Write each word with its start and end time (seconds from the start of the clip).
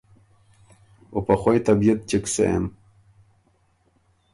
او 1.13 1.19
په 1.27 1.33
خوئ 1.41 1.59
طبیعت 1.67 1.99
چِګ 2.09 2.23
سېم۔ 2.33 2.63